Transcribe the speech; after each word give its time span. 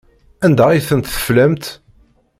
Anda 0.45 0.63
ay 0.69 0.81
tent-teflamt? 0.87 1.65